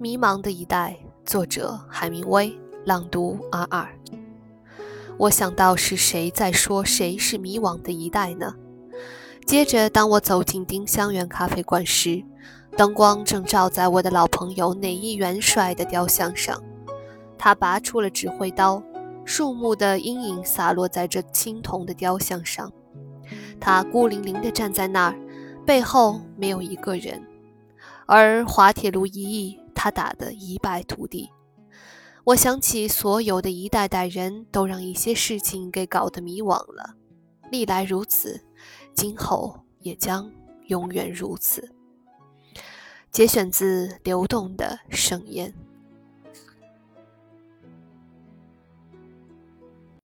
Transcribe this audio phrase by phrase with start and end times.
[0.00, 0.96] 迷茫的一代，
[1.26, 3.98] 作者海明威，朗读 R R。
[5.18, 8.54] 我想到是谁在说谁是迷惘的一代呢？
[9.44, 12.24] 接着，当我走进丁香园咖啡馆时，
[12.78, 16.58] 灯光正照在我的老朋友内伊元帅的雕像上。
[17.36, 18.82] 他拔出了指挥刀，
[19.26, 22.72] 树木的阴影洒落在这青铜的雕像上。
[23.60, 25.18] 他孤零零地站在那儿，
[25.66, 27.22] 背后没有一个人。
[28.06, 31.30] 而滑铁卢一役，他打得一败涂地。
[32.22, 36.96] 我想起所有的一代代人都让一些事情给搞得迷惘了，
[37.50, 38.44] 历来如此，
[38.92, 40.30] 今后也将
[40.66, 41.74] 永远如此。
[43.10, 45.50] 节选自《流动的盛宴》。